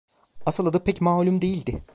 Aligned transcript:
Asıl 0.45 0.65
adı 0.65 0.83
pek 0.83 1.01
malum 1.01 1.41
değildi. 1.41 1.81